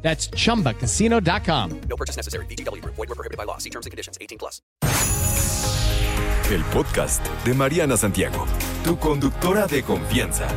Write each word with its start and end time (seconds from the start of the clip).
That's 0.00 0.30
chumbacasino.com. 0.30 1.80
No 1.88 1.96
purchase 1.96 2.16
necessary. 2.16 2.46
BGW. 2.46 2.82
Void 2.84 2.96
were 2.96 3.14
prohibited 3.14 3.36
by 3.36 3.44
law. 3.44 3.58
See 3.58 3.70
terms 3.70 3.84
and 3.84 3.90
conditions. 3.90 4.16
18 4.20 4.38
plus. 4.38 4.62
El 6.50 6.64
podcast 6.72 7.22
de 7.44 7.52
Mariana 7.52 7.98
Santiago, 7.98 8.46
tu 8.82 8.98
conductora 8.98 9.66
de 9.66 9.82
confianza. 9.82 10.48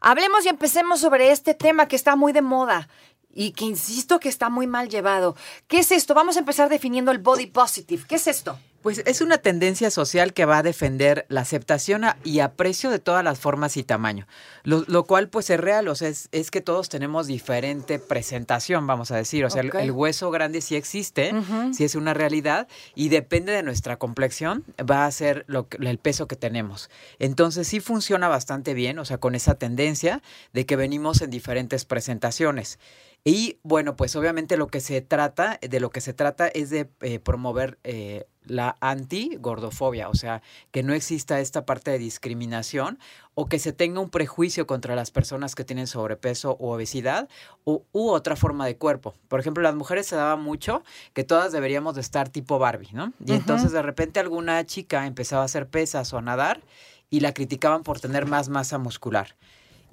Hablemos 0.00 0.44
y 0.44 0.48
empecemos 0.48 1.00
sobre 1.00 1.30
este 1.30 1.54
tema 1.54 1.86
que 1.86 1.94
está 1.94 2.16
muy 2.16 2.32
de 2.32 2.42
moda 2.42 2.88
y 3.32 3.52
que 3.52 3.66
insisto 3.66 4.18
que 4.18 4.28
está 4.28 4.48
muy 4.48 4.66
mal 4.66 4.88
llevado. 4.88 5.36
¿Qué 5.68 5.78
es 5.78 5.92
esto? 5.92 6.14
Vamos 6.14 6.36
a 6.36 6.40
empezar 6.40 6.68
definiendo 6.68 7.12
el 7.12 7.18
body 7.18 7.46
positive. 7.46 8.04
¿Qué 8.08 8.16
es 8.16 8.26
esto? 8.26 8.58
Pues 8.86 9.02
es 9.04 9.20
una 9.20 9.38
tendencia 9.38 9.90
social 9.90 10.32
que 10.32 10.44
va 10.44 10.58
a 10.58 10.62
defender 10.62 11.26
la 11.28 11.40
aceptación 11.40 12.04
a- 12.04 12.16
y 12.22 12.38
aprecio 12.38 12.88
de 12.88 13.00
todas 13.00 13.24
las 13.24 13.36
formas 13.40 13.76
y 13.76 13.82
tamaño, 13.82 14.28
lo, 14.62 14.84
lo 14.86 15.02
cual 15.06 15.28
pues 15.28 15.50
es 15.50 15.58
real, 15.58 15.88
o 15.88 15.96
sea, 15.96 16.08
es, 16.08 16.28
es 16.30 16.52
que 16.52 16.60
todos 16.60 16.88
tenemos 16.88 17.26
diferente 17.26 17.98
presentación, 17.98 18.86
vamos 18.86 19.10
a 19.10 19.16
decir, 19.16 19.44
o 19.44 19.50
sea, 19.50 19.62
el- 19.62 19.90
hueso 19.90 20.30
grande 20.30 20.60
sí 20.60 20.76
existe, 20.76 21.32
sí 21.74 21.82
es 21.82 21.96
una 21.96 22.14
realidad 22.14 22.68
y 22.94 23.08
depende 23.08 23.50
de 23.50 23.64
nuestra 23.64 23.96
complexión, 23.98 24.62
va 24.88 25.04
a 25.06 25.10
ser 25.10 25.44
lo, 25.48 25.66
el 25.80 25.98
peso 25.98 26.28
que 26.28 26.36
tenemos. 26.36 26.88
Entonces 27.18 27.66
sí 27.66 27.80
funciona 27.80 28.28
bastante 28.28 28.72
bien, 28.72 29.00
o 29.00 29.04
sea, 29.04 29.18
con 29.18 29.34
esa 29.34 29.56
tendencia 29.56 30.22
de 30.52 30.64
que 30.64 30.76
venimos 30.76 31.22
en 31.22 31.30
diferentes 31.30 31.84
presentaciones. 31.84 32.78
Y 33.24 33.58
bueno, 33.64 33.96
pues 33.96 34.14
obviamente 34.14 34.56
lo 34.56 34.68
que 34.68 34.78
se 34.80 35.00
trata, 35.00 35.58
de 35.60 35.80
lo 35.80 35.90
que 35.90 36.00
se 36.00 36.12
trata 36.12 36.46
es 36.46 36.70
de 36.70 36.88
eh, 37.00 37.18
promover 37.18 37.76
eh, 37.82 38.26
la 38.46 38.76
anti-gordofobia, 38.80 40.08
o 40.08 40.14
sea, 40.14 40.42
que 40.70 40.82
no 40.82 40.94
exista 40.94 41.40
esta 41.40 41.66
parte 41.66 41.90
de 41.90 41.98
discriminación 41.98 42.98
o 43.34 43.48
que 43.48 43.58
se 43.58 43.72
tenga 43.72 44.00
un 44.00 44.10
prejuicio 44.10 44.66
contra 44.66 44.96
las 44.96 45.10
personas 45.10 45.54
que 45.54 45.64
tienen 45.64 45.86
sobrepeso 45.86 46.56
u 46.58 46.68
obesidad 46.68 47.28
u, 47.64 47.82
u 47.92 48.08
otra 48.10 48.36
forma 48.36 48.66
de 48.66 48.76
cuerpo. 48.76 49.14
Por 49.28 49.40
ejemplo, 49.40 49.62
las 49.62 49.74
mujeres 49.74 50.06
se 50.06 50.16
daba 50.16 50.36
mucho 50.36 50.82
que 51.12 51.24
todas 51.24 51.52
deberíamos 51.52 51.94
de 51.94 52.00
estar 52.00 52.28
tipo 52.28 52.58
Barbie, 52.58 52.92
¿no? 52.92 53.12
Y 53.24 53.32
entonces 53.32 53.72
de 53.72 53.82
repente 53.82 54.20
alguna 54.20 54.64
chica 54.64 55.06
empezaba 55.06 55.42
a 55.42 55.46
hacer 55.46 55.68
pesas 55.68 56.12
o 56.12 56.18
a 56.18 56.22
nadar 56.22 56.62
y 57.10 57.20
la 57.20 57.32
criticaban 57.32 57.82
por 57.82 58.00
tener 58.00 58.26
más 58.26 58.48
masa 58.48 58.78
muscular. 58.78 59.36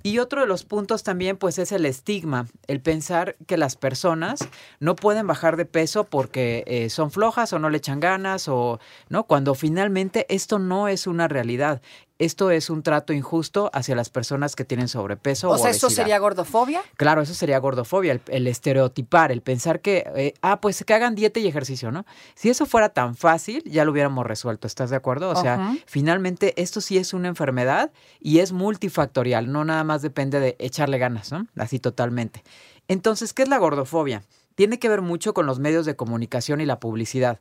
Y 0.05 0.19
otro 0.19 0.41
de 0.41 0.47
los 0.47 0.65
puntos 0.65 1.03
también, 1.03 1.37
pues, 1.37 1.57
es 1.57 1.71
el 1.71 1.85
estigma, 1.85 2.47
el 2.67 2.81
pensar 2.81 3.37
que 3.47 3.55
las 3.55 3.77
personas 3.77 4.49
no 4.81 4.97
pueden 4.97 5.27
bajar 5.27 5.55
de 5.55 5.65
peso 5.65 6.03
porque 6.03 6.65
eh, 6.67 6.89
son 6.89 7.09
flojas 7.09 7.53
o 7.53 7.59
no 7.59 7.69
le 7.69 7.77
echan 7.77 8.01
ganas 8.01 8.49
o, 8.49 8.81
¿no? 9.07 9.23
Cuando 9.23 9.55
finalmente 9.55 10.25
esto 10.27 10.59
no 10.59 10.89
es 10.89 11.07
una 11.07 11.29
realidad. 11.29 11.81
Esto 12.23 12.51
es 12.51 12.69
un 12.69 12.83
trato 12.83 13.11
injusto 13.11 13.69
hacia 13.73 13.95
las 13.95 14.09
personas 14.09 14.55
que 14.55 14.63
tienen 14.63 14.87
sobrepeso 14.87 15.49
O 15.49 15.53
o 15.53 15.57
sea, 15.57 15.71
¿eso 15.71 15.87
obesidad. 15.87 16.03
sería 16.03 16.19
gordofobia? 16.19 16.81
Claro, 16.95 17.21
eso 17.21 17.33
sería 17.33 17.57
gordofobia, 17.59 18.13
el, 18.13 18.21
el 18.27 18.47
estereotipar, 18.47 19.31
el 19.31 19.41
pensar 19.41 19.81
que, 19.81 20.05
eh, 20.15 20.33
ah, 20.41 20.61
pues 20.61 20.83
que 20.85 20.93
hagan 20.93 21.15
dieta 21.15 21.39
y 21.39 21.47
ejercicio, 21.47 21.91
¿no? 21.91 22.05
Si 22.35 22.49
eso 22.49 22.65
fuera 22.65 22.89
tan 22.89 23.15
fácil, 23.15 23.61
ya 23.65 23.83
lo 23.83 23.91
hubiéramos 23.91 24.25
resuelto, 24.25 24.67
¿estás 24.67 24.89
de 24.89 24.95
acuerdo? 24.95 25.29
O 25.29 25.35
sea, 25.35 25.75
finalmente 25.85 26.53
esto 26.61 26.79
sí 26.81 26.97
es 26.97 27.13
una 27.13 27.27
enfermedad 27.27 27.91
y 28.19 28.39
es 28.39 28.51
multifactorial, 28.51 29.51
no 29.51 29.65
nada 29.65 29.83
más 29.83 30.01
depende 30.01 30.39
de 30.39 30.55
echarle 30.59 30.97
ganas, 30.97 31.31
¿no? 31.31 31.47
Así 31.57 31.79
totalmente. 31.79 32.43
Entonces, 32.87 33.33
¿qué 33.33 33.43
es 33.43 33.49
la 33.49 33.57
gordofobia? 33.57 34.23
Tiene 34.55 34.79
que 34.79 34.89
ver 34.89 35.01
mucho 35.01 35.33
con 35.33 35.45
los 35.45 35.59
medios 35.59 35.85
de 35.85 35.95
comunicación 35.95 36.61
y 36.61 36.65
la 36.65 36.79
publicidad. 36.79 37.39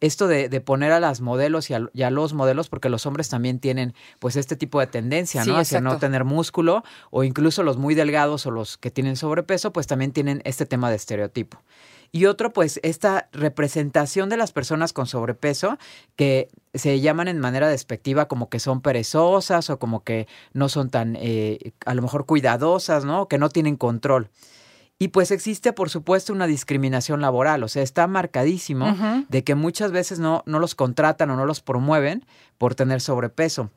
Esto 0.00 0.28
de, 0.28 0.48
de 0.48 0.60
poner 0.60 0.92
a 0.92 1.00
las 1.00 1.20
modelos 1.20 1.70
y 1.70 1.74
a, 1.74 1.88
y 1.92 2.02
a 2.02 2.10
los 2.10 2.32
modelos, 2.34 2.68
porque 2.68 2.88
los 2.88 3.06
hombres 3.06 3.28
también 3.28 3.58
tienen 3.58 3.94
pues 4.18 4.36
este 4.36 4.56
tipo 4.56 4.80
de 4.80 4.86
tendencia, 4.86 5.44
Sí, 5.44 5.50
¿no? 5.50 5.58
Hacia 5.58 5.80
no 5.80 5.98
tener 5.98 6.24
músculo 6.24 6.84
o 7.10 7.24
incluso 7.24 7.62
los 7.62 7.76
muy 7.76 7.94
delgados 7.94 8.46
o 8.46 8.50
los 8.50 8.76
que 8.78 8.90
tienen 8.90 9.16
sobrepeso, 9.16 9.72
pues 9.72 9.86
también 9.86 10.12
tienen 10.12 10.42
este 10.44 10.66
tema 10.66 10.90
de 10.90 10.96
estereotipo. 10.96 11.58
Y 12.14 12.26
otro, 12.26 12.52
pues, 12.52 12.78
esta 12.82 13.30
representación 13.32 14.28
de 14.28 14.36
las 14.36 14.52
personas 14.52 14.92
con 14.92 15.06
sobrepeso 15.06 15.78
que 16.14 16.50
se 16.74 17.00
llaman 17.00 17.26
en 17.26 17.38
manera 17.38 17.68
despectiva 17.68 18.28
como 18.28 18.50
que 18.50 18.60
son 18.60 18.82
perezosas 18.82 19.70
o 19.70 19.78
como 19.78 20.04
que 20.04 20.28
no 20.52 20.68
son 20.68 20.90
tan, 20.90 21.16
eh, 21.18 21.72
a 21.86 21.94
lo 21.94 22.02
mejor, 22.02 22.26
cuidadosas, 22.26 23.06
¿no? 23.06 23.28
Que 23.28 23.38
no 23.38 23.48
tienen 23.48 23.76
control. 23.76 24.28
Y 25.02 25.08
pues 25.08 25.32
existe, 25.32 25.72
por 25.72 25.90
supuesto, 25.90 26.32
una 26.32 26.46
discriminación 26.46 27.20
laboral, 27.20 27.64
o 27.64 27.68
sea, 27.68 27.82
está 27.82 28.06
marcadísimo 28.06 28.96
de 29.28 29.42
que 29.42 29.56
muchas 29.56 29.90
veces 29.90 30.20
no, 30.20 30.44
no 30.46 30.60
los 30.60 30.76
contratan 30.76 31.28
o 31.30 31.34
no 31.34 31.44
los 31.44 31.60
promueven 31.60 32.24
por 32.56 32.76
tener 32.76 33.00
sobrepeso. 33.00 33.70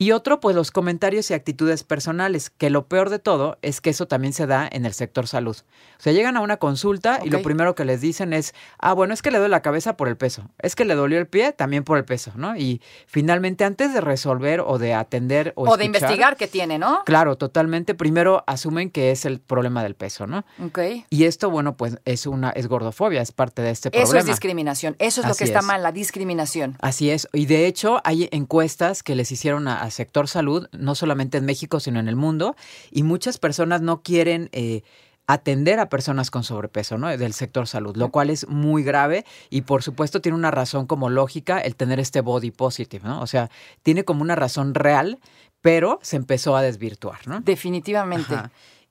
Y 0.00 0.12
otro, 0.12 0.38
pues 0.38 0.54
los 0.54 0.70
comentarios 0.70 1.28
y 1.28 1.34
actitudes 1.34 1.82
personales, 1.82 2.50
que 2.50 2.70
lo 2.70 2.86
peor 2.86 3.10
de 3.10 3.18
todo 3.18 3.58
es 3.62 3.80
que 3.80 3.90
eso 3.90 4.06
también 4.06 4.32
se 4.32 4.46
da 4.46 4.68
en 4.70 4.86
el 4.86 4.92
sector 4.94 5.26
salud. 5.26 5.56
O 5.98 6.00
sea, 6.00 6.12
llegan 6.12 6.36
a 6.36 6.40
una 6.40 6.58
consulta 6.58 7.18
y 7.24 7.30
lo 7.30 7.42
primero 7.42 7.74
que 7.74 7.84
les 7.84 8.00
dicen 8.00 8.32
es, 8.32 8.54
ah, 8.78 8.92
bueno, 8.92 9.12
es 9.12 9.22
que 9.22 9.32
le 9.32 9.38
duele 9.38 9.50
la 9.50 9.60
cabeza 9.60 9.96
por 9.96 10.06
el 10.06 10.16
peso, 10.16 10.44
es 10.60 10.76
que 10.76 10.84
le 10.84 10.94
dolió 10.94 11.18
el 11.18 11.26
pie 11.26 11.52
también 11.52 11.82
por 11.82 11.98
el 11.98 12.04
peso, 12.04 12.30
¿no? 12.36 12.56
Y 12.56 12.80
finalmente, 13.08 13.64
antes 13.64 13.92
de 13.92 14.00
resolver 14.00 14.60
o 14.60 14.78
de 14.78 14.94
atender 14.94 15.52
o, 15.56 15.68
O, 15.68 15.76
de 15.76 15.86
investigar 15.86 16.36
qué 16.36 16.46
tiene, 16.46 16.78
¿no? 16.78 17.02
Claro, 17.04 17.36
totalmente. 17.36 17.96
Primero 17.96 18.44
asumen 18.46 18.90
que 18.90 19.10
es 19.10 19.24
el 19.24 19.40
problema 19.40 19.82
del 19.82 19.96
peso, 19.96 20.28
¿no? 20.28 20.44
Ok. 20.64 20.78
Y 21.10 21.24
esto, 21.24 21.50
bueno, 21.50 21.76
pues 21.76 21.98
es 22.04 22.24
una 22.28 22.50
es 22.50 22.68
gordofobia, 22.68 23.20
es 23.20 23.32
parte 23.32 23.62
de 23.62 23.70
este 23.70 23.88
Eso 23.88 24.02
problema. 24.04 24.20
es 24.20 24.26
discriminación. 24.26 24.94
Eso 25.00 25.22
es 25.22 25.26
lo 25.26 25.34
que 25.34 25.42
está 25.42 25.58
es. 25.58 25.64
mal, 25.64 25.82
la 25.82 25.90
discriminación. 25.90 26.76
Así 26.80 27.10
es. 27.10 27.26
Y 27.32 27.46
de 27.46 27.66
hecho, 27.66 28.00
hay 28.04 28.28
encuestas 28.30 29.02
que 29.02 29.16
les 29.16 29.32
hicieron 29.32 29.66
a- 29.66 29.87
al 29.88 29.92
sector 29.92 30.28
salud, 30.28 30.68
no 30.72 30.94
solamente 30.94 31.38
en 31.38 31.46
México, 31.46 31.80
sino 31.80 31.98
en 31.98 32.08
el 32.08 32.16
mundo, 32.16 32.54
y 32.90 33.02
muchas 33.02 33.38
personas 33.38 33.80
no 33.80 34.02
quieren 34.02 34.50
eh, 34.52 34.82
atender 35.26 35.80
a 35.80 35.88
personas 35.88 36.30
con 36.30 36.44
sobrepeso, 36.44 36.98
¿no? 36.98 37.14
Del 37.16 37.32
sector 37.32 37.66
salud, 37.66 37.96
lo 37.96 38.10
cual 38.10 38.30
es 38.30 38.48
muy 38.48 38.82
grave 38.82 39.24
y 39.50 39.62
por 39.62 39.82
supuesto 39.82 40.20
tiene 40.20 40.36
una 40.36 40.50
razón 40.50 40.86
como 40.86 41.10
lógica 41.10 41.58
el 41.58 41.76
tener 41.76 42.00
este 42.00 42.20
body 42.22 42.50
positive, 42.50 43.06
¿no? 43.06 43.20
O 43.20 43.26
sea, 43.26 43.50
tiene 43.82 44.04
como 44.04 44.22
una 44.22 44.36
razón 44.36 44.74
real, 44.74 45.18
pero 45.60 45.98
se 46.02 46.16
empezó 46.16 46.56
a 46.56 46.62
desvirtuar, 46.62 47.26
¿no? 47.26 47.40
Definitivamente. 47.40 48.34
Ajá. 48.34 48.50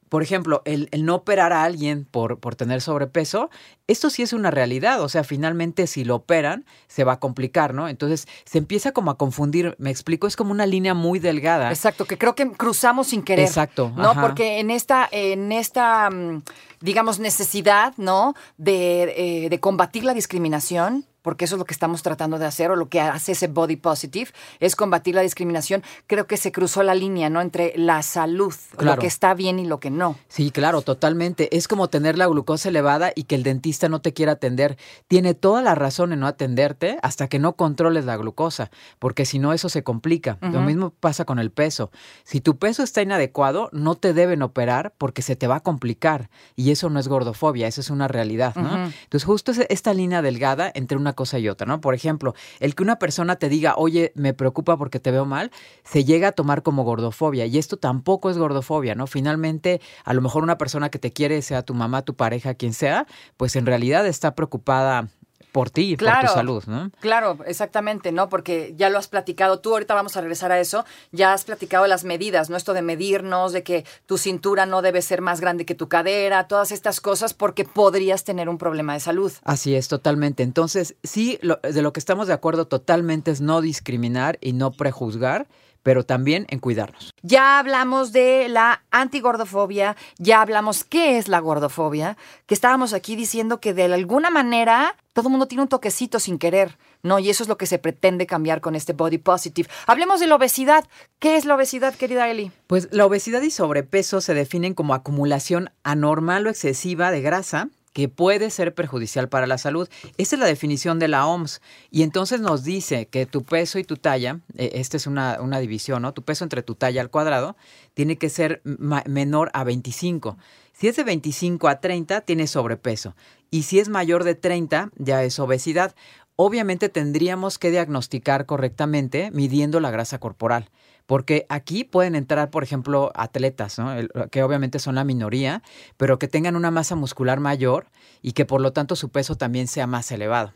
Por 0.10 0.24
ejemplo, 0.24 0.62
el, 0.66 0.90
el 0.92 1.06
no 1.06 1.16
operar 1.16 1.54
a 1.54 1.64
alguien 1.64 2.06
por, 2.06 2.40
por 2.40 2.56
tener 2.56 2.82
sobrepeso, 2.82 3.50
esto 3.88 4.10
sí 4.10 4.22
es 4.24 4.34
una 4.34 4.52
realidad. 4.52 5.02
O 5.02 5.10
sea, 5.10 5.24
finalmente 5.24 5.88
si 5.88 6.04
lo 6.04 6.16
operan, 6.16 6.66
se 6.88 7.04
va 7.04 7.14
a 7.14 7.20
complicar, 7.20 7.74
¿no? 7.74 7.88
Entonces 7.88 8.28
se 8.46 8.58
empieza 8.58 8.92
como 8.92 9.12
a 9.12 9.18
confundir. 9.18 9.76
Me 9.80 9.90
explico, 9.90 10.28
es 10.28 10.36
como 10.36 10.52
una 10.52 10.66
línea 10.66 10.94
muy 10.94 11.20
delgada. 11.20 11.70
Exacto, 11.70 12.06
que 12.06 12.18
creo 12.18 12.36
que 12.36 12.52
cruzamos 12.52 13.08
sin 13.08 13.24
querer. 13.24 13.46
Exacto, 13.46 13.92
¿No? 13.96 14.12
ajá. 14.12 14.22
Porque 14.22 14.60
en 14.60 14.72
esta, 14.72 15.08
en 15.12 15.52
esta, 15.52 16.10
mm, 16.10 16.44
digamos, 16.82 17.20
necesidad, 17.20 17.94
¿no? 17.98 18.34
De, 18.58 19.46
eh, 19.46 19.50
de 19.50 19.60
combatir 19.60 20.04
la 20.04 20.14
discriminación, 20.14 21.06
porque 21.28 21.44
eso 21.44 21.56
es 21.56 21.60
lo 21.60 21.66
que 21.66 21.74
estamos 21.74 22.04
tratando 22.04 22.40
de 22.40 22.46
hacer, 22.46 22.72
o 22.72 22.78
lo 22.78 22.88
que 22.88 23.02
hace 23.02 23.34
ese 23.34 23.48
body 23.48 23.76
positive, 23.76 24.32
es 24.62 24.78
combatir 24.78 25.14
la 25.14 25.24
discriminación. 25.24 25.84
Creo 26.08 26.26
que 26.26 26.38
se 26.38 26.54
cruzó 26.54 26.84
la 26.84 26.96
línea, 26.96 27.30
¿no? 27.30 27.42
Entre 27.42 27.74
la 27.76 28.02
salud, 28.02 28.54
lo 28.80 28.98
que 28.98 29.08
está 29.08 29.34
bien 29.34 29.60
y 29.60 29.66
lo 29.66 29.82
que 29.82 29.90
no. 29.90 30.18
Sí, 30.30 30.52
claro, 30.52 30.84
totalmente. 30.84 31.54
Es 31.54 31.68
como 31.68 31.90
tener 31.90 32.18
la 32.18 32.28
glucosa 32.28 32.70
elevada 32.70 33.12
y 33.14 33.24
que 33.24 33.36
el 33.36 33.44
dentista 33.44 33.90
no 33.90 34.00
te 34.00 34.14
quiera 34.14 34.32
atender. 34.32 34.78
Tiene 35.10 35.34
toda 35.34 35.62
la 35.62 35.76
razón 35.76 36.14
en 36.14 36.22
no 36.22 36.28
atenderte 36.28 36.98
hasta 37.02 37.28
que 37.28 37.40
no 37.40 37.58
controles 37.58 38.06
la 38.06 38.16
glucosa, 38.16 38.72
porque 38.98 39.26
si 39.26 39.38
no 39.38 39.52
eso 39.52 39.68
se 39.68 39.84
complica. 39.84 40.38
Lo 40.40 40.62
mismo 40.62 40.92
pasa 40.92 41.26
con 41.26 41.40
el 41.40 41.52
peso. 41.52 41.92
Si 42.24 42.40
tu 42.40 42.56
peso 42.56 42.84
está 42.84 43.02
inadecuado, 43.02 43.68
no 43.74 43.96
te 43.96 44.14
deben 44.14 44.44
operar 44.44 44.94
porque 44.98 45.22
se 45.22 45.36
te 45.36 45.48
va 45.48 45.58
a 45.58 45.60
complicar. 45.60 46.30
Y 46.56 46.72
eso 46.72 46.90
no 46.90 47.02
es 47.02 47.10
gordofobia, 47.10 47.68
eso 47.68 47.82
es 47.82 47.90
una 47.90 48.08
realidad, 48.08 48.56
¿no? 48.56 48.86
Entonces, 48.86 49.26
justo 49.26 49.52
es 49.52 49.60
esta 49.68 49.94
línea 49.94 50.22
delgada 50.22 50.72
entre 50.74 50.98
una 50.98 51.17
cosa 51.18 51.38
y 51.40 51.50
otra, 51.50 51.68
¿no? 51.68 51.82
Por 51.82 51.94
ejemplo, 51.94 52.34
el 52.62 52.76
que 52.76 52.84
una 52.84 52.98
persona 53.00 53.36
te 53.36 53.50
diga, 53.50 53.76
oye, 53.76 54.14
me 54.16 54.34
preocupa 54.34 54.78
porque 54.78 55.02
te 55.02 55.12
veo 55.12 55.26
mal, 55.26 55.52
se 55.84 56.06
llega 56.06 56.30
a 56.30 56.32
tomar 56.32 56.64
como 56.64 56.86
gordofobia. 56.86 57.46
Y 57.46 57.58
esto 57.58 57.76
tampoco 57.76 58.30
es 58.30 58.38
gordofobia, 58.38 58.96
¿no? 58.96 59.06
Finalmente, 59.06 59.82
a 60.06 60.14
lo 60.14 60.22
mejor 60.22 60.44
una 60.44 60.58
persona 60.58 60.90
que 60.90 61.00
te 61.00 61.12
quiere, 61.12 61.42
sea 61.42 61.64
tu 61.64 61.74
mamá, 61.74 62.04
tu 62.04 62.16
pareja, 62.16 62.54
quien 62.54 62.72
sea, 62.72 63.06
pues 63.36 63.58
en 63.58 63.66
realidad 63.66 64.08
está 64.08 64.34
preocupada 64.34 65.10
por 65.58 65.72
ti 65.72 65.94
y 65.94 65.98
por 65.98 66.08
tu 66.22 66.28
salud, 66.28 66.64
¿no? 66.68 66.92
Claro, 67.00 67.40
exactamente, 67.48 68.12
¿no? 68.12 68.30
Porque 68.30 68.76
ya 68.78 68.92
lo 68.92 69.00
has 69.00 69.08
platicado 69.08 69.60
tú, 69.60 69.72
ahorita 69.72 69.96
vamos 69.96 70.16
a 70.16 70.22
regresar 70.22 70.52
a 70.52 70.60
eso, 70.60 70.86
ya 71.12 71.34
has 71.34 71.46
platicado 71.46 71.88
las 71.88 72.04
medidas, 72.04 72.52
¿no? 72.52 72.58
Esto 72.58 72.76
de 72.76 72.84
medirnos, 72.84 73.54
de 73.54 73.64
que 73.64 73.84
tu 74.06 74.20
cintura 74.20 74.68
no 74.68 74.84
debe 74.84 75.02
ser 75.02 75.22
más 75.22 75.42
grande 75.42 75.66
que 75.66 75.74
tu 75.74 75.90
cadera, 75.90 76.48
todas 76.48 76.72
estas 76.72 77.02
cosas, 77.02 77.34
porque 77.34 77.66
podrías 77.66 78.24
tener 78.24 78.50
un 78.50 78.60
problema 78.60 78.94
de 78.94 79.00
salud. 79.00 79.34
Así 79.46 79.74
es, 79.74 79.88
totalmente. 79.88 80.44
Entonces, 80.44 80.96
sí, 81.02 81.40
de 81.42 81.82
lo 81.82 81.92
que 81.92 82.00
estamos 82.00 82.28
de 82.28 82.34
acuerdo 82.34 82.68
totalmente 82.68 83.32
es 83.32 83.42
no 83.42 83.60
discriminar 83.60 84.38
y 84.40 84.54
no 84.54 84.70
prejuzgar 84.70 85.48
pero 85.88 86.04
también 86.04 86.46
en 86.50 86.60
cuidarnos. 86.60 87.12
Ya 87.22 87.60
hablamos 87.60 88.12
de 88.12 88.50
la 88.50 88.84
antigordofobia, 88.92 89.96
ya 90.18 90.42
hablamos 90.42 90.84
qué 90.84 91.18
es 91.18 91.30
la 91.30 91.40
gordofobia, 91.40 92.18
que 92.46 92.54
estábamos 92.54 92.92
aquí 92.92 93.16
diciendo 93.16 93.62
que 93.62 93.74
de 93.74 93.86
alguna 93.86 94.30
manera 94.30 94.98
todo 95.14 95.30
el 95.30 95.32
mundo 95.32 95.48
tiene 95.48 95.62
un 95.62 95.70
toquecito 95.70 96.20
sin 96.20 96.40
querer, 96.40 96.78
¿no? 97.04 97.20
Y 97.20 97.30
eso 97.30 97.42
es 97.42 97.48
lo 97.48 97.58
que 97.58 97.68
se 97.68 97.80
pretende 97.80 98.26
cambiar 98.26 98.60
con 98.60 98.76
este 98.76 98.92
body 98.92 99.18
positive. 99.18 99.70
Hablemos 99.86 100.20
de 100.20 100.28
la 100.28 100.36
obesidad. 100.36 100.84
¿Qué 101.20 101.38
es 101.38 101.46
la 101.46 101.56
obesidad, 101.56 101.96
querida 101.96 102.30
Eli? 102.30 102.52
Pues 102.68 102.90
la 102.92 103.06
obesidad 103.06 103.42
y 103.42 103.50
sobrepeso 103.50 104.20
se 104.20 104.34
definen 104.34 104.74
como 104.74 104.94
acumulación 104.94 105.70
anormal 105.84 106.48
o 106.48 106.50
excesiva 106.50 107.12
de 107.12 107.22
grasa 107.22 107.70
que 107.94 108.10
puede 108.10 108.50
ser 108.50 108.74
perjudicial 108.74 109.30
para 109.30 109.48
la 109.48 109.58
salud. 109.58 109.90
Esa 110.18 110.36
es 110.36 110.40
la 110.40 110.46
definición 110.46 111.00
de 111.00 111.08
la 111.08 111.26
OMS. 111.26 111.62
Y 111.90 112.04
entonces 112.04 112.42
nos 112.42 112.64
dice 112.64 113.08
que 113.08 113.26
tu 113.26 113.44
peso 113.44 113.80
y 113.80 113.84
tu 113.84 113.98
talla, 113.98 114.40
eh, 114.56 114.72
esta 114.76 114.98
es 114.98 115.08
una, 115.08 115.40
una, 115.42 115.60
división, 115.60 116.02
¿no? 116.04 116.14
Tu 116.14 116.22
peso 116.22 116.44
entre 116.44 116.62
tu 116.62 116.76
talla 116.76 117.02
al 117.02 117.10
cuadrado 117.10 117.56
tiene 117.94 118.18
que 118.18 118.30
ser 118.30 118.62
menor 118.64 119.50
a 119.54 119.64
25. 119.64 120.38
Si 120.74 120.88
es 120.88 120.96
de 120.96 121.04
25 121.04 121.68
a 121.68 121.80
30, 121.80 122.22
tienes 122.22 122.52
sobrepeso. 122.52 123.16
Y 123.50 123.64
si 123.64 123.80
es 123.80 123.90
mayor 123.90 124.24
de 124.24 124.36
30, 124.36 124.92
ya 124.98 125.24
es 125.24 125.40
obesidad. 125.40 125.96
Obviamente 126.36 126.90
tendríamos 126.90 127.58
que 127.58 127.72
diagnosticar 127.72 128.46
correctamente 128.46 129.32
midiendo 129.32 129.80
la 129.80 129.90
grasa 129.90 130.20
corporal 130.20 130.70
porque 131.08 131.48
aquí 131.50 131.84
pueden 131.84 132.14
entrar, 132.14 132.52
por 132.52 132.64
ejemplo, 132.64 133.12
atletas, 133.16 133.80
¿no? 133.80 133.96
que 134.30 134.44
obviamente 134.44 134.78
son 134.78 134.96
la 134.96 135.04
minoría, 135.04 135.64
pero 135.96 136.20
que 136.20 136.28
tengan 136.28 136.56
una 136.56 136.70
masa 136.70 136.96
muscular 136.96 137.40
mayor 137.40 137.88
y 138.22 138.34
que 138.34 138.46
por 138.46 138.62
lo 138.62 138.74
tanto 138.74 138.96
su 138.96 139.10
peso 139.10 139.36
también 139.36 139.68
sea 139.68 139.88
más 139.88 140.12
elevado. 140.12 140.54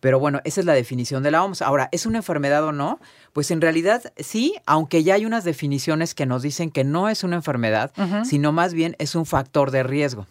Pero 0.00 0.20
bueno, 0.20 0.40
esa 0.44 0.60
es 0.60 0.66
la 0.66 0.74
definición 0.74 1.22
de 1.22 1.30
la 1.30 1.42
OMS. 1.42 1.62
Ahora, 1.62 1.88
¿es 1.90 2.04
una 2.04 2.18
enfermedad 2.18 2.62
o 2.64 2.72
no? 2.72 3.00
Pues 3.32 3.50
en 3.50 3.62
realidad 3.62 4.12
sí, 4.18 4.54
aunque 4.66 5.02
ya 5.02 5.14
hay 5.14 5.24
unas 5.24 5.44
definiciones 5.44 6.14
que 6.14 6.26
nos 6.26 6.42
dicen 6.42 6.70
que 6.70 6.84
no 6.84 7.08
es 7.08 7.24
una 7.24 7.36
enfermedad, 7.36 7.92
sino 8.24 8.52
más 8.52 8.74
bien 8.74 8.94
es 8.98 9.14
un 9.14 9.24
factor 9.24 9.70
de 9.70 9.82
riesgo. 9.82 10.26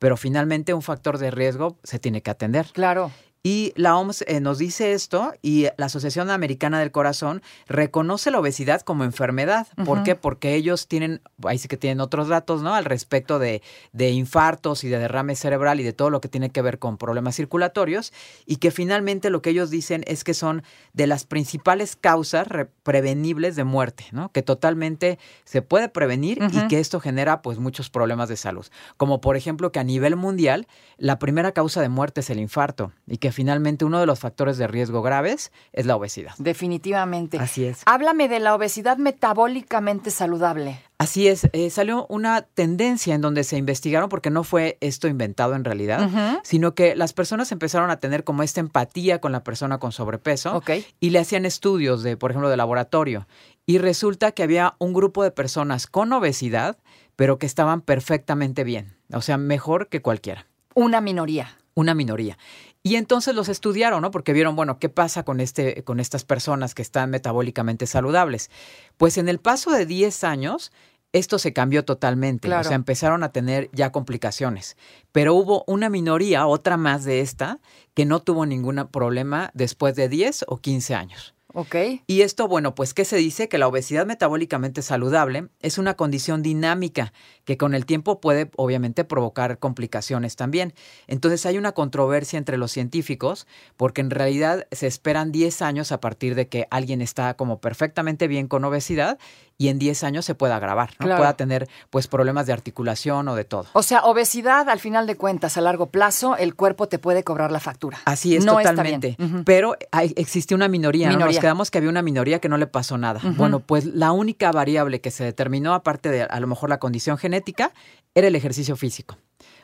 Pero 0.00 0.16
finalmente 0.16 0.74
un 0.74 0.82
factor 0.82 1.18
de 1.18 1.30
riesgo 1.30 1.78
se 1.84 2.00
tiene 2.00 2.22
que 2.22 2.30
atender. 2.30 2.66
Claro. 2.72 3.12
Y 3.46 3.74
la 3.76 3.98
OMS 3.98 4.24
eh, 4.26 4.40
nos 4.40 4.56
dice 4.56 4.94
esto 4.94 5.34
y 5.42 5.66
la 5.76 5.86
Asociación 5.86 6.30
Americana 6.30 6.80
del 6.80 6.90
Corazón 6.90 7.42
reconoce 7.68 8.30
la 8.30 8.40
obesidad 8.40 8.80
como 8.80 9.04
enfermedad. 9.04 9.66
¿Por 9.84 10.02
qué? 10.02 10.14
Porque 10.14 10.54
ellos 10.54 10.88
tienen, 10.88 11.20
ahí 11.44 11.58
sí 11.58 11.68
que 11.68 11.76
tienen 11.76 12.00
otros 12.00 12.28
datos, 12.28 12.62
¿no? 12.62 12.74
Al 12.74 12.86
respecto 12.86 13.38
de, 13.38 13.60
de, 13.92 14.12
infartos 14.12 14.82
y 14.82 14.88
de 14.88 14.98
derrame 14.98 15.36
cerebral 15.36 15.78
y 15.78 15.82
de 15.82 15.92
todo 15.92 16.08
lo 16.08 16.22
que 16.22 16.28
tiene 16.30 16.48
que 16.48 16.62
ver 16.62 16.78
con 16.78 16.96
problemas 16.96 17.36
circulatorios 17.36 18.14
y 18.46 18.56
que 18.56 18.70
finalmente 18.70 19.28
lo 19.28 19.42
que 19.42 19.50
ellos 19.50 19.68
dicen 19.68 20.04
es 20.06 20.24
que 20.24 20.32
son 20.32 20.62
de 20.94 21.06
las 21.06 21.26
principales 21.26 21.96
causas 21.96 22.48
prevenibles 22.82 23.56
de 23.56 23.64
muerte, 23.64 24.06
¿no? 24.12 24.32
Que 24.32 24.40
totalmente 24.40 25.18
se 25.44 25.60
puede 25.60 25.90
prevenir 25.90 26.38
y 26.50 26.66
que 26.68 26.80
esto 26.80 26.98
genera 26.98 27.42
pues 27.42 27.58
muchos 27.58 27.90
problemas 27.90 28.30
de 28.30 28.38
salud. 28.38 28.64
Como 28.96 29.20
por 29.20 29.36
ejemplo 29.36 29.70
que 29.70 29.80
a 29.80 29.84
nivel 29.84 30.16
mundial 30.16 30.66
la 30.96 31.18
primera 31.18 31.52
causa 31.52 31.82
de 31.82 31.90
muerte 31.90 32.20
es 32.20 32.30
el 32.30 32.40
infarto 32.40 32.90
y 33.06 33.18
que 33.18 33.33
finalmente 33.34 33.84
uno 33.84 34.00
de 34.00 34.06
los 34.06 34.18
factores 34.18 34.56
de 34.56 34.66
riesgo 34.66 35.02
graves 35.02 35.52
es 35.72 35.84
la 35.84 35.96
obesidad. 35.96 36.32
Definitivamente. 36.38 37.38
Así 37.38 37.66
es. 37.66 37.82
Háblame 37.84 38.28
de 38.28 38.40
la 38.40 38.54
obesidad 38.54 38.96
metabólicamente 38.96 40.10
saludable. 40.10 40.80
Así 40.96 41.26
es, 41.26 41.48
eh, 41.52 41.70
salió 41.70 42.06
una 42.08 42.42
tendencia 42.42 43.14
en 43.14 43.20
donde 43.20 43.42
se 43.42 43.58
investigaron, 43.58 44.08
porque 44.08 44.30
no 44.30 44.44
fue 44.44 44.78
esto 44.80 45.08
inventado 45.08 45.54
en 45.54 45.64
realidad, 45.64 46.08
sino 46.44 46.74
que 46.74 46.94
las 46.94 47.12
personas 47.12 47.50
empezaron 47.50 47.90
a 47.90 47.98
tener 47.98 48.22
como 48.22 48.42
esta 48.42 48.60
empatía 48.60 49.20
con 49.20 49.32
la 49.32 49.42
persona 49.42 49.78
con 49.78 49.90
sobrepeso 49.90 50.62
y 51.00 51.10
le 51.10 51.18
hacían 51.18 51.46
estudios 51.46 52.04
de, 52.04 52.16
por 52.16 52.30
ejemplo, 52.30 52.48
de 52.48 52.56
laboratorio. 52.56 53.26
Y 53.66 53.78
resulta 53.78 54.32
que 54.32 54.44
había 54.44 54.76
un 54.78 54.94
grupo 54.94 55.24
de 55.24 55.32
personas 55.32 55.88
con 55.88 56.12
obesidad, 56.12 56.78
pero 57.16 57.38
que 57.38 57.46
estaban 57.46 57.80
perfectamente 57.80 58.62
bien, 58.62 58.96
o 59.12 59.20
sea, 59.20 59.36
mejor 59.36 59.88
que 59.88 60.00
cualquiera. 60.00 60.46
Una 60.74 61.00
minoría. 61.00 61.58
Una 61.74 61.94
minoría. 61.94 62.38
Y 62.86 62.96
entonces 62.96 63.34
los 63.34 63.48
estudiaron, 63.48 64.02
¿no? 64.02 64.10
Porque 64.10 64.34
vieron, 64.34 64.56
bueno, 64.56 64.78
¿qué 64.78 64.90
pasa 64.90 65.24
con, 65.24 65.40
este, 65.40 65.82
con 65.84 66.00
estas 66.00 66.22
personas 66.22 66.74
que 66.74 66.82
están 66.82 67.08
metabólicamente 67.08 67.86
saludables? 67.86 68.50
Pues 68.98 69.16
en 69.16 69.30
el 69.30 69.40
paso 69.40 69.70
de 69.70 69.86
10 69.86 70.22
años, 70.22 70.70
esto 71.14 71.38
se 71.38 71.54
cambió 71.54 71.86
totalmente. 71.86 72.52
O 72.52 72.62
sea, 72.62 72.74
empezaron 72.74 73.22
a 73.22 73.32
tener 73.32 73.70
ya 73.72 73.90
complicaciones. 73.90 74.76
Pero 75.12 75.34
hubo 75.34 75.64
una 75.66 75.88
minoría, 75.88 76.46
otra 76.46 76.76
más 76.76 77.04
de 77.04 77.20
esta, 77.20 77.58
que 77.94 78.04
no 78.04 78.20
tuvo 78.20 78.44
ningún 78.44 78.86
problema 78.92 79.50
después 79.54 79.96
de 79.96 80.10
10 80.10 80.44
o 80.48 80.58
15 80.58 80.94
años. 80.94 81.34
Ok. 81.56 81.76
Y 82.08 82.22
esto, 82.22 82.48
bueno, 82.48 82.74
pues, 82.74 82.94
¿qué 82.94 83.04
se 83.04 83.16
dice? 83.16 83.48
Que 83.48 83.58
la 83.58 83.68
obesidad 83.68 84.06
metabólicamente 84.06 84.82
saludable 84.82 85.50
es 85.60 85.78
una 85.78 85.94
condición 85.94 86.42
dinámica 86.42 87.12
que 87.44 87.56
con 87.56 87.74
el 87.74 87.86
tiempo 87.86 88.20
puede, 88.20 88.50
obviamente, 88.56 89.04
provocar 89.04 89.60
complicaciones 89.60 90.34
también. 90.34 90.74
Entonces, 91.06 91.46
hay 91.46 91.56
una 91.56 91.70
controversia 91.70 92.38
entre 92.38 92.58
los 92.58 92.72
científicos 92.72 93.46
porque 93.76 94.00
en 94.00 94.10
realidad 94.10 94.66
se 94.72 94.88
esperan 94.88 95.30
10 95.30 95.62
años 95.62 95.92
a 95.92 96.00
partir 96.00 96.34
de 96.34 96.48
que 96.48 96.66
alguien 96.72 97.00
está 97.00 97.34
como 97.34 97.60
perfectamente 97.60 98.26
bien 98.26 98.48
con 98.48 98.64
obesidad 98.64 99.16
y 99.56 99.68
en 99.68 99.78
10 99.78 100.04
años 100.04 100.24
se 100.24 100.34
pueda 100.34 100.56
agravar, 100.56 100.90
¿no? 100.98 101.06
Pueda 101.16 101.36
tener, 101.36 101.68
pues, 101.90 102.08
problemas 102.08 102.46
de 102.46 102.52
articulación 102.52 103.28
o 103.28 103.34
de 103.34 103.44
todo. 103.44 103.66
O 103.72 103.82
sea, 103.82 104.04
obesidad, 104.04 104.68
al 104.68 104.80
final 104.80 105.06
de 105.06 105.16
cuentas, 105.16 105.56
a 105.56 105.60
largo 105.60 105.86
plazo, 105.86 106.36
el 106.36 106.54
cuerpo 106.54 106.88
te 106.88 106.98
puede 106.98 107.22
cobrar 107.22 107.52
la 107.52 107.60
factura. 107.60 107.98
Así 108.04 108.36
es, 108.36 108.44
totalmente. 108.44 109.16
Pero 109.44 109.76
hay, 109.92 110.12
existe 110.16 110.54
una 110.54 110.68
minoría, 110.68 111.08
minoría 111.08 111.40
quedamos 111.40 111.70
que 111.70 111.78
había 111.78 111.90
una 111.90 112.02
minoría 112.02 112.40
que 112.40 112.48
no 112.48 112.56
le 112.56 112.66
pasó 112.66 112.98
nada. 112.98 113.20
Bueno, 113.36 113.60
pues 113.60 113.84
la 113.86 114.12
única 114.12 114.50
variable 114.52 115.00
que 115.00 115.10
se 115.10 115.24
determinó, 115.24 115.74
aparte 115.74 116.10
de 116.10 116.22
a 116.22 116.40
lo 116.40 116.46
mejor 116.46 116.68
la 116.68 116.78
condición 116.78 117.18
genética, 117.18 117.72
era 118.14 118.28
el 118.28 118.36
ejercicio 118.36 118.76
físico. 118.76 119.16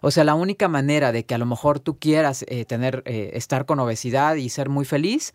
O 0.03 0.11
sea, 0.11 0.25
la 0.25 0.35
única 0.35 0.69
manera 0.69 1.13
de 1.13 1.25
que 1.25 1.35
a 1.35 1.39
lo 1.39 1.47
mejor 1.47 1.81
tú 1.81 1.99
quieras 1.99 2.45
eh, 2.49 2.65
tener, 2.65 3.03
eh, 3.07 3.33
estar 3.35 3.67
con 3.67 3.79
obesidad 3.81 4.37
y 4.37 4.49
ser 4.49 4.69
muy 4.69 4.85
feliz, 4.85 5.35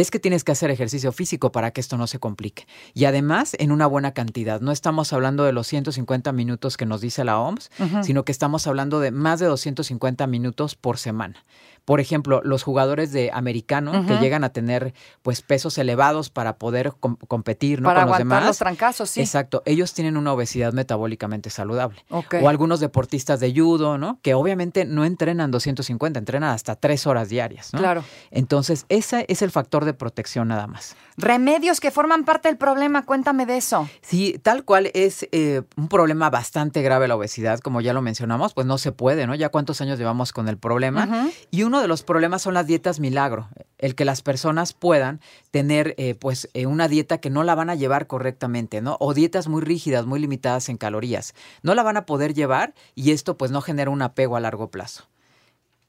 es 0.00 0.10
que 0.10 0.18
tienes 0.18 0.44
que 0.44 0.52
hacer 0.52 0.70
ejercicio 0.70 1.12
físico 1.12 1.52
para 1.52 1.70
que 1.70 1.80
esto 1.80 1.96
no 1.96 2.06
se 2.06 2.18
complique. 2.18 2.66
Y 2.94 3.04
además 3.06 3.56
en 3.58 3.72
una 3.72 3.86
buena 3.86 4.12
cantidad. 4.12 4.60
No 4.60 4.72
estamos 4.72 5.12
hablando 5.12 5.44
de 5.44 5.52
los 5.52 5.66
150 5.66 6.32
minutos 6.32 6.76
que 6.76 6.86
nos 6.86 7.00
dice 7.00 7.24
la 7.24 7.38
OMS, 7.40 7.70
sino 8.02 8.24
que 8.24 8.32
estamos 8.32 8.66
hablando 8.66 9.00
de 9.00 9.10
más 9.10 9.40
de 9.40 9.46
250 9.46 10.26
minutos 10.26 10.74
por 10.74 10.98
semana 10.98 11.44
por 11.88 12.00
ejemplo, 12.00 12.42
los 12.44 12.64
jugadores 12.64 13.12
de 13.12 13.30
americano 13.32 14.04
que 14.06 14.18
llegan 14.18 14.44
a 14.44 14.50
tener 14.50 14.92
pues 15.22 15.40
pesos 15.40 15.78
elevados 15.78 16.28
para 16.28 16.58
poder 16.58 16.92
competir 17.00 17.80
¿no? 17.80 17.88
para 17.88 18.02
con 18.02 18.10
los 18.10 18.18
demás. 18.18 18.44
los 18.44 18.58
trancazos, 18.58 19.08
sí. 19.08 19.22
Exacto, 19.22 19.62
ellos 19.64 19.94
tienen 19.94 20.18
una 20.18 20.34
obesidad 20.34 20.74
metabólicamente 20.74 21.48
saludable. 21.48 22.04
O 22.10 22.50
algunos 22.50 22.80
deportistas 22.80 23.40
de 23.40 23.54
judo, 23.54 23.96
¿no? 23.96 24.18
Que 24.20 24.34
obviamente 24.34 24.84
no 24.84 25.06
entrenan 25.06 25.50
250, 25.50 26.18
entrenan 26.18 26.50
hasta 26.50 26.76
tres 26.76 27.06
horas 27.06 27.30
diarias, 27.30 27.72
¿no? 27.72 27.78
Claro. 27.78 28.04
Entonces, 28.30 28.84
ese 28.90 29.24
es 29.30 29.40
el 29.40 29.50
factor 29.50 29.86
de 29.88 29.94
protección 29.94 30.48
nada 30.48 30.66
más. 30.66 30.96
Remedios 31.16 31.80
que 31.80 31.90
forman 31.90 32.24
parte 32.24 32.48
del 32.48 32.56
problema, 32.56 33.04
cuéntame 33.04 33.44
de 33.44 33.56
eso. 33.56 33.88
Sí, 34.02 34.38
tal 34.42 34.64
cual 34.64 34.90
es 34.94 35.26
eh, 35.32 35.62
un 35.76 35.88
problema 35.88 36.30
bastante 36.30 36.80
grave 36.82 37.08
la 37.08 37.16
obesidad, 37.16 37.58
como 37.58 37.80
ya 37.80 37.92
lo 37.92 38.02
mencionamos, 38.02 38.54
pues 38.54 38.66
no 38.66 38.78
se 38.78 38.92
puede, 38.92 39.26
¿no? 39.26 39.34
Ya 39.34 39.48
cuántos 39.48 39.80
años 39.80 39.98
llevamos 39.98 40.32
con 40.32 40.48
el 40.48 40.58
problema. 40.58 41.28
Y 41.50 41.64
uno 41.64 41.80
de 41.80 41.88
los 41.88 42.02
problemas 42.04 42.42
son 42.42 42.54
las 42.54 42.66
dietas 42.66 43.00
milagro, 43.00 43.48
el 43.78 43.94
que 43.94 44.04
las 44.04 44.22
personas 44.22 44.74
puedan 44.74 45.20
tener 45.50 45.94
eh, 45.98 46.14
pues 46.14 46.48
eh, 46.54 46.66
una 46.66 46.86
dieta 46.86 47.18
que 47.18 47.30
no 47.30 47.42
la 47.42 47.54
van 47.54 47.70
a 47.70 47.74
llevar 47.74 48.06
correctamente, 48.06 48.80
¿no? 48.80 48.96
O 49.00 49.14
dietas 49.14 49.48
muy 49.48 49.62
rígidas, 49.62 50.06
muy 50.06 50.20
limitadas 50.20 50.68
en 50.68 50.76
calorías. 50.76 51.34
No 51.62 51.74
la 51.74 51.82
van 51.82 51.96
a 51.96 52.06
poder 52.06 52.34
llevar 52.34 52.74
y 52.94 53.10
esto 53.10 53.36
pues 53.36 53.50
no 53.50 53.60
genera 53.60 53.90
un 53.90 54.02
apego 54.02 54.36
a 54.36 54.40
largo 54.40 54.70
plazo. 54.70 55.08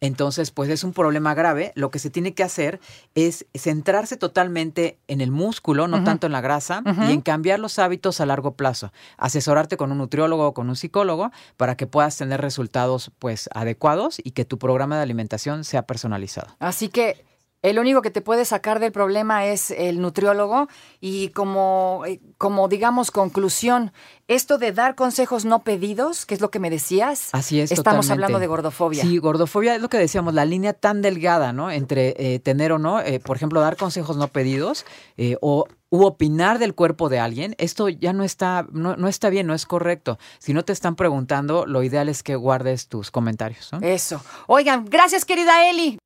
Entonces, 0.01 0.51
pues 0.51 0.69
es 0.69 0.83
un 0.83 0.93
problema 0.93 1.33
grave. 1.33 1.71
Lo 1.75 1.91
que 1.91 1.99
se 1.99 2.09
tiene 2.09 2.33
que 2.33 2.43
hacer 2.43 2.79
es 3.15 3.45
centrarse 3.53 4.17
totalmente 4.17 4.97
en 5.07 5.21
el 5.21 5.31
músculo, 5.31 5.87
no 5.87 6.03
tanto 6.03 6.27
en 6.27 6.33
la 6.33 6.41
grasa, 6.41 6.83
y 7.07 7.11
en 7.11 7.21
cambiar 7.21 7.59
los 7.59 7.79
hábitos 7.79 8.21
a 8.21 8.25
largo 8.25 8.53
plazo. 8.53 8.91
Asesorarte 9.17 9.77
con 9.77 9.91
un 9.91 9.97
nutriólogo 9.97 10.47
o 10.47 10.53
con 10.53 10.69
un 10.69 10.75
psicólogo 10.75 11.31
para 11.57 11.75
que 11.75 11.87
puedas 11.87 12.17
tener 12.17 12.41
resultados 12.41 13.11
pues 13.19 13.49
adecuados 13.53 14.19
y 14.23 14.31
que 14.31 14.45
tu 14.45 14.57
programa 14.57 14.97
de 14.97 15.03
alimentación 15.03 15.63
sea 15.63 15.83
personalizado. 15.83 16.55
Así 16.59 16.89
que 16.89 17.25
El 17.61 17.77
único 17.79 18.01
que 18.01 18.11
te 18.11 18.21
puede 18.21 18.45
sacar 18.45 18.79
del 18.79 18.91
problema 18.91 19.45
es 19.45 19.71
el 19.71 19.99
nutriólogo 19.99 20.67
y 21.01 21.29
como, 21.29 22.03
eh, 22.05 22.21
como 22.37 22.67
digamos 22.67 23.11
conclusión, 23.11 23.91
esto 24.29 24.57
de 24.57 24.71
dar 24.71 24.95
consejos 24.95 25.43
no 25.43 25.63
pedidos, 25.63 26.25
que 26.25 26.35
es 26.35 26.41
lo 26.41 26.51
que 26.51 26.59
me 26.59 26.69
decías. 26.69 27.29
Así 27.33 27.59
es. 27.59 27.71
Estamos 27.71 28.05
totalmente. 28.05 28.13
hablando 28.13 28.39
de 28.39 28.47
gordofobia. 28.47 29.01
Sí, 29.01 29.17
gordofobia 29.17 29.75
es 29.75 29.81
lo 29.81 29.89
que 29.89 29.97
decíamos, 29.97 30.33
la 30.33 30.45
línea 30.45 30.73
tan 30.73 31.01
delgada, 31.01 31.51
¿no? 31.51 31.71
Entre 31.71 32.15
eh, 32.17 32.39
tener 32.39 32.71
o 32.71 32.79
no, 32.79 33.01
eh, 33.01 33.19
por 33.19 33.35
ejemplo, 33.35 33.59
dar 33.59 33.75
consejos 33.75 34.17
no 34.17 34.27
pedidos 34.27 34.85
eh, 35.17 35.35
o 35.41 35.65
u 35.89 36.03
opinar 36.03 36.59
del 36.59 36.75
cuerpo 36.75 37.09
de 37.09 37.19
alguien, 37.19 37.55
esto 37.57 37.89
ya 37.89 38.13
no 38.13 38.23
está, 38.23 38.67
no, 38.71 38.95
no 38.95 39.07
está 39.07 39.29
bien, 39.29 39.47
no 39.47 39.55
es 39.55 39.65
correcto. 39.65 40.19
Si 40.37 40.53
no 40.53 40.63
te 40.63 40.71
están 40.71 40.95
preguntando, 40.95 41.65
lo 41.65 41.81
ideal 41.81 42.09
es 42.09 42.21
que 42.21 42.35
guardes 42.35 42.87
tus 42.87 43.09
comentarios. 43.09 43.69
¿no? 43.73 43.79
Eso. 43.81 44.21
Oigan, 44.45 44.85
gracias 44.85 45.25
querida 45.25 45.67
Eli. 45.67 45.97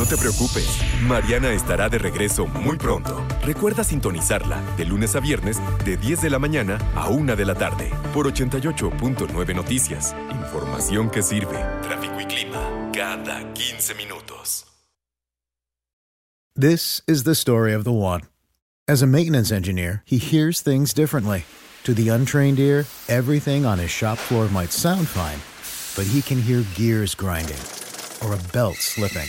No 0.00 0.06
te 0.06 0.16
preocupes, 0.16 0.66
Mariana 1.02 1.52
estará 1.52 1.90
de 1.90 1.98
regreso 1.98 2.46
muy 2.46 2.78
pronto. 2.78 3.22
Recuerda 3.44 3.84
sintonizarla 3.84 4.62
de 4.78 4.86
lunes 4.86 5.14
a 5.14 5.20
viernes 5.20 5.58
de 5.84 5.98
10 5.98 6.22
de 6.22 6.30
la 6.30 6.38
mañana 6.38 6.78
a 6.94 7.10
1 7.10 7.36
de 7.36 7.44
la 7.44 7.54
tarde 7.54 7.90
por 8.14 8.26
88.9 8.26 9.54
Noticias. 9.54 10.16
Información 10.30 11.10
que 11.10 11.22
sirve. 11.22 11.58
Tráfico 11.82 12.18
y 12.18 12.24
clima 12.24 12.90
cada 12.94 13.52
15 13.52 13.94
minutos. 13.94 14.64
This 16.58 17.02
is 17.06 17.24
the 17.24 17.34
story 17.34 17.74
of 17.74 17.84
the 17.84 17.92
one. 17.92 18.22
As 18.88 19.02
a 19.02 19.06
maintenance 19.06 19.52
engineer, 19.52 20.02
he 20.06 20.16
hears 20.16 20.62
things 20.62 20.94
differently. 20.94 21.44
To 21.84 21.92
the 21.92 22.08
untrained 22.08 22.58
ear, 22.58 22.86
everything 23.06 23.66
on 23.66 23.78
his 23.78 23.90
shop 23.90 24.16
floor 24.16 24.48
might 24.48 24.72
sound 24.72 25.08
fine, 25.08 25.40
but 25.94 26.10
he 26.10 26.22
can 26.22 26.40
hear 26.40 26.64
gears 26.74 27.14
grinding 27.14 27.60
or 28.24 28.32
a 28.32 28.38
belt 28.54 28.76
slipping. 28.76 29.28